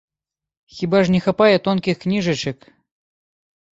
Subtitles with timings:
[0.77, 2.59] Хіба ж не хапае тонкіх кніжачак?